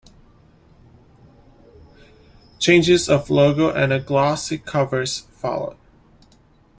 Changes 2.57 3.07
of 3.07 3.29
logo 3.29 3.69
and 3.69 3.93
a 3.93 3.99
glossy 3.99 4.57
covers 4.57 5.27
followed. 5.31 5.77